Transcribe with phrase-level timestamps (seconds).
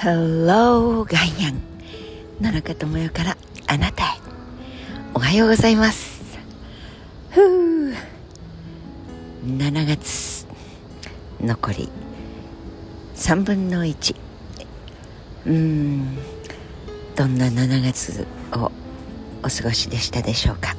[0.00, 1.60] Hello ガイアン。
[2.40, 3.36] 野中智代から
[3.66, 4.06] あなたへ。
[5.12, 6.38] おはようございます。
[7.30, 7.94] ふう。
[9.44, 10.46] 7月
[11.40, 11.88] 残り
[13.16, 14.14] 3分の1
[15.46, 16.16] うん。
[17.16, 18.70] どんな7月を
[19.42, 20.76] お過ごしでしたでしょうか。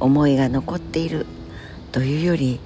[0.00, 1.24] 思いが残っている
[1.92, 2.60] というより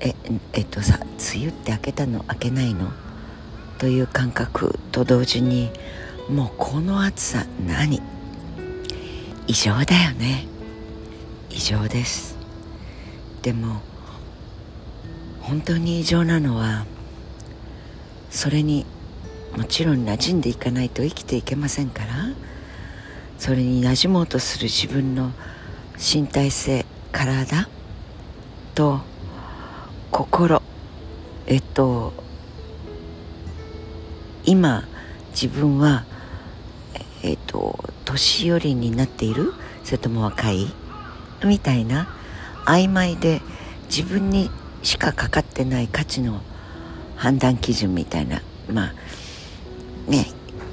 [0.00, 0.14] え
[0.52, 0.98] えっとさ
[1.32, 2.92] 梅雨って明けたの明けないの？
[3.80, 5.70] という感覚と同時に
[6.28, 8.02] もうこの暑さ何？
[9.46, 10.46] 異常だよね。
[11.48, 12.36] 異常です。
[13.40, 13.80] でも
[15.40, 16.84] 本当に異常なのは
[18.28, 18.84] それに
[19.56, 22.08] もちろん馴染んでいかないと生きていけませんから
[23.38, 25.32] それに馴染もうとする自分の
[25.96, 27.66] 身体性体
[28.74, 29.00] と
[30.10, 30.62] 心
[31.46, 32.12] えっと
[34.50, 34.82] 今
[35.30, 36.04] 自分は
[37.22, 39.52] えっ、と年寄りになっている？
[39.84, 40.66] それとも若い？
[41.44, 42.08] みたいな
[42.66, 43.42] 曖昧で
[43.86, 44.50] 自分に
[44.82, 46.40] しかかかってない価値の
[47.14, 50.26] 判断基準みたいなまあね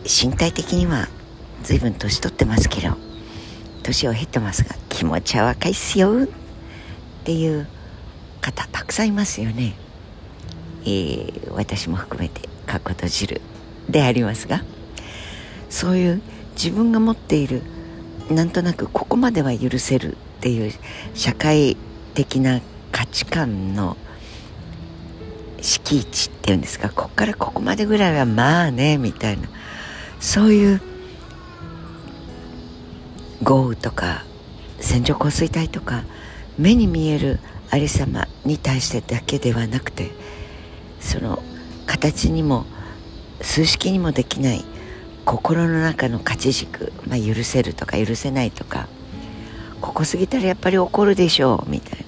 [0.05, 1.07] 身体的には
[1.61, 2.97] 随分年取ってますけど
[3.83, 6.27] 年を経ってますが気持ちは若いっすよっ
[7.25, 7.67] ていう
[8.41, 9.75] 方たくさんいますよね、
[10.83, 13.41] えー、私も含めて過去閉じる。
[13.89, 14.63] でありますが
[15.69, 16.21] そういう
[16.55, 17.61] 自分が持っている
[18.29, 20.71] なんとなくここまでは許せるっていう
[21.13, 21.77] 社会
[22.13, 23.95] 的な価値観の
[25.61, 29.47] 敷地っていうんですかここからここまでぐらいはまあねみたいな
[30.19, 30.81] そういう
[33.43, 34.23] 豪雨とか
[34.79, 36.03] 線状降水帯とか
[36.57, 40.11] 目に見えるありさまに対してだけではなくて
[40.99, 41.41] その
[41.85, 42.65] 形にも
[43.41, 44.65] 数式にもできない
[45.25, 48.87] 心の中の価値軸、まあ、許せるとか許せないとか
[49.81, 52.05] ここ過ぎたらやっぱり怒るでしょうみたいな。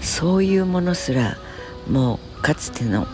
[0.00, 1.36] そういうものすら
[1.90, 3.06] もうかつての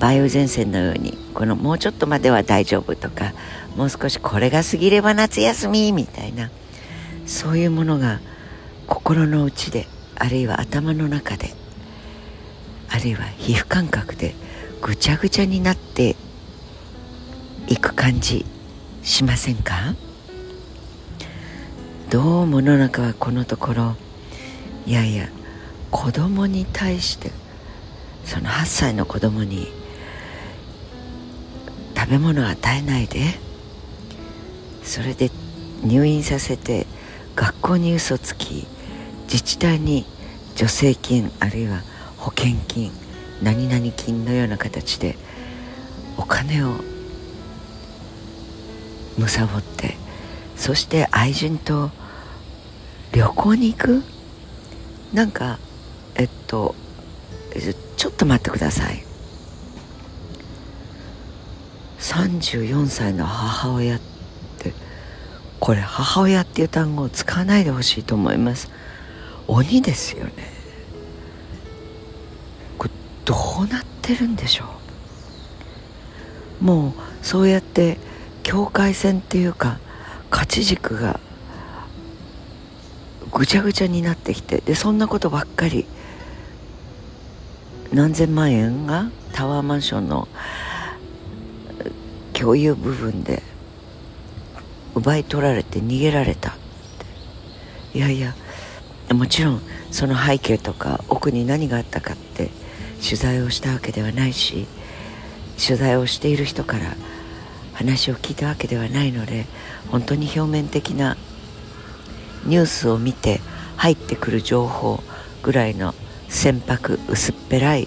[0.00, 3.32] 梅雨前線のようにこのもうちょっとまでは大丈夫とか
[3.76, 6.50] もう少しこれが過ぎれば夏休みみたいな。
[7.28, 8.20] そういうものが
[8.86, 9.86] 心の内で
[10.16, 11.50] あるいは頭の中で
[12.88, 14.34] あるいは皮膚感覚で
[14.80, 16.16] ぐちゃぐちゃになって
[17.68, 18.46] いく感じ
[19.02, 19.94] しませんか？
[22.08, 23.94] どうも世の中はこのところ
[24.86, 25.28] いやいや
[25.90, 27.30] 子供に対して
[28.24, 29.68] その8歳の子供に
[31.94, 33.20] 食べ物を与えないで
[34.82, 35.30] それで
[35.84, 36.86] 入院させて
[37.36, 38.66] 学校に嘘つき
[39.24, 40.06] 自治体に
[40.56, 41.82] 助成金あるいは
[42.16, 42.90] 保険金
[43.42, 45.16] 何々金のような形で
[46.16, 46.72] お金を
[49.26, 49.96] 貪って
[50.56, 51.90] そして愛人と
[53.12, 54.02] 旅行に行く？
[55.12, 55.58] なんか
[56.14, 56.74] えっと
[57.96, 59.04] ちょっと待ってください。
[61.98, 64.00] 34歳の母親っ
[64.58, 64.72] て
[65.58, 68.70] これ母親っていう単語を使わないでほしいと思います。
[69.48, 70.32] 鬼ですよね。
[72.78, 72.90] これ
[73.24, 74.66] どうなってるんでしょ
[76.60, 76.64] う。
[76.64, 76.92] もう
[77.22, 77.98] そうやって
[78.48, 79.78] 境界線っていうか
[80.30, 81.20] 価値軸が
[83.30, 85.84] ぐちゃぐちゃになってきてでそんなことばっかり
[87.92, 90.28] 何千万円がタワーマンションの
[92.32, 93.42] 共有部分で
[94.94, 96.56] 奪い取られて逃げられた
[97.92, 98.34] いやいや
[99.10, 102.48] もちろんその背景とか奥に何があったかって
[103.04, 104.66] 取材をしたわけではないし
[105.62, 106.96] 取材をしている人から
[107.78, 109.46] 話を聞いたわけではないので
[109.88, 111.16] 本当に表面的な
[112.44, 113.40] ニュースを見て
[113.76, 115.00] 入ってくる情報
[115.44, 115.94] ぐらいの
[116.28, 117.86] 船舶薄っぺらい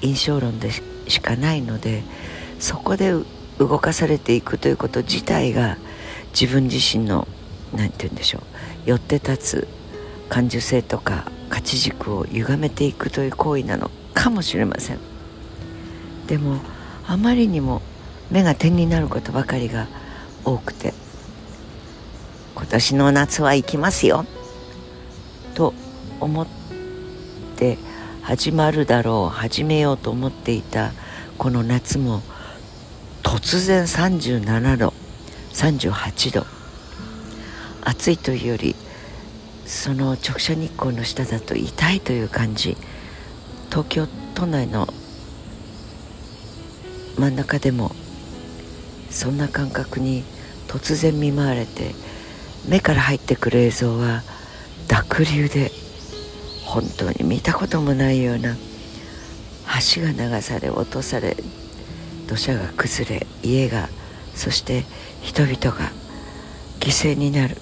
[0.00, 0.70] 印象論で
[1.08, 2.04] しかないので
[2.60, 3.12] そこで
[3.58, 5.76] 動かされていくということ自体が
[6.38, 7.26] 自分自身の
[7.74, 8.42] 何て言うんでしょう
[8.86, 9.68] 寄って立つ
[10.28, 14.98] 感受性とか価値軸を歪めていくという行為なのかもしれません。
[16.28, 16.60] でも
[17.06, 17.82] あまりにも
[18.30, 19.86] 目が点になることばかりが
[20.44, 20.92] 多くて
[22.54, 24.24] 今年の夏は行きますよ
[25.54, 25.74] と
[26.20, 26.46] 思っ
[27.56, 27.78] て
[28.22, 30.92] 始まるだろう始めようと思っていた
[31.38, 32.22] この夏も
[33.22, 34.94] 突然37度
[35.52, 36.46] 38度
[37.82, 38.74] 暑いというより
[39.66, 42.76] その直射日光の下だと痛いという感じ
[43.70, 44.88] 東京都内の
[47.18, 47.92] 真ん中でも
[49.14, 50.24] そんな感覚に
[50.66, 51.94] 突然見舞われて
[52.68, 54.22] 目から入ってくる映像は
[54.88, 55.70] 濁流で
[56.64, 58.56] 本当に見たこともないような
[59.94, 61.36] 橋が流され落とされ
[62.26, 63.88] 土砂が崩れ家が
[64.34, 64.82] そして
[65.22, 65.92] 人々が
[66.80, 67.56] 犠牲になる。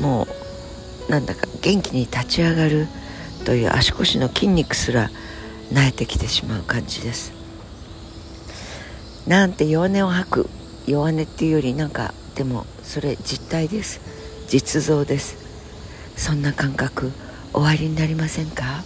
[0.00, 0.26] も
[1.08, 2.86] うなんだか元気に立ち上がる
[3.44, 5.10] という足腰の筋肉すら
[5.72, 7.43] 慣れてきてしまう感じです。
[9.26, 10.50] なんて弱音を吐く
[10.86, 14.00] 弱音っていうよりなんかでもそれ実体です。
[14.48, 15.36] 実像です。
[16.16, 17.10] そんな感覚
[17.52, 18.84] 終わりになりませんか？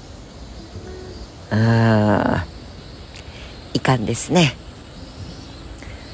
[1.50, 2.46] あ
[3.74, 4.56] いかんですね。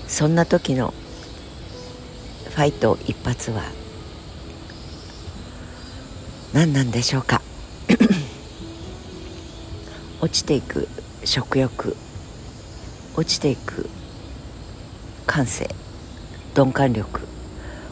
[0.09, 0.95] そんな時の
[2.51, 3.63] ファイト一発は
[6.53, 7.43] 何なんでしょうか？
[10.23, 10.89] 落ちていく
[11.25, 11.97] 食欲
[13.17, 13.89] 落ちていく
[15.27, 15.69] 感性
[16.55, 17.21] 鈍感力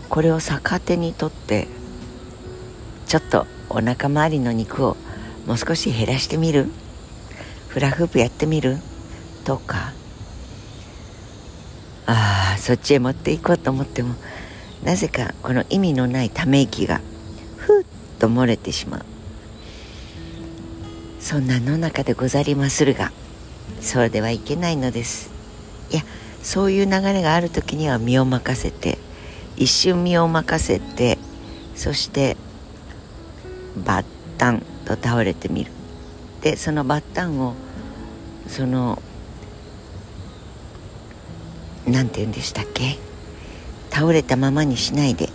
[0.09, 1.69] これを逆手にとって
[3.07, 4.97] ちょっとお腹周りの肉を
[5.47, 6.69] もう少し減らしてみる
[7.69, 8.79] フラフープやってみる
[9.45, 9.93] とか
[12.07, 14.15] ああそっちへ持っていこうと思っても
[14.85, 17.01] なぜかこの意味のないため息が
[17.57, 17.85] ふっ
[18.19, 19.05] と漏れてしまう。
[21.21, 23.13] そんなの中でござりまするが
[23.81, 25.31] そうではいけないのです。
[25.91, 26.03] いや
[26.43, 28.99] そういう流れがある時には身を任せて
[29.57, 31.19] 一瞬身を任せて
[31.75, 32.37] そして
[33.85, 34.05] バッ
[34.39, 35.71] タンと倒れてみる。
[36.43, 37.55] でそのバッタンを
[38.49, 39.01] その
[41.87, 42.99] 何て言うんでしたっけ？
[43.91, 45.29] 倒れたままにしないで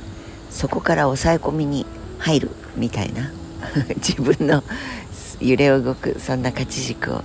[0.50, 1.86] そこから抑え込みに
[2.20, 3.32] 入るみたいな。
[3.98, 4.64] 自分の
[5.40, 7.24] 揺れ動くそんな勝ち軸を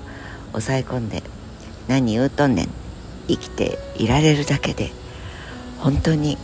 [0.52, 1.22] 抑え込んで
[1.88, 2.68] 何言うとんねん。
[3.32, 4.90] 生きていられるだけで
[5.78, 6.36] 本当に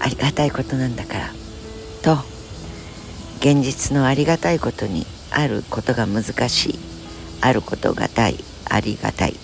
[0.00, 1.32] ありがたいことなんだから
[2.02, 2.22] と
[3.38, 6.78] 現実のありがたいことにあることが難しい
[7.40, 8.34] あることが大
[8.68, 9.34] ありがたい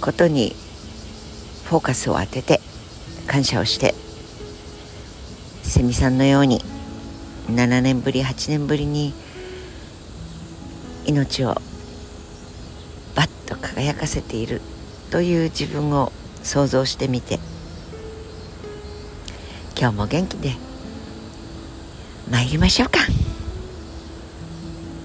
[0.00, 0.54] ことに
[1.64, 2.60] フォーカスを当てて
[3.26, 3.94] 感謝をして
[5.62, 6.60] セミさんのように
[7.48, 9.12] 7年ぶり8年ぶりに
[11.06, 11.54] 命を
[13.14, 14.60] バッと輝かせている
[15.10, 16.12] という自分を
[16.42, 17.38] 想像してみて。
[19.78, 20.54] 今日も元気で。
[22.30, 23.00] 参りましょうか。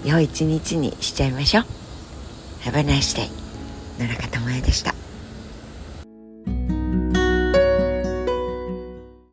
[0.03, 1.65] 良い一日にしちゃいましょう。
[2.63, 3.29] Have a nice day
[3.99, 5.00] 野中智也でした。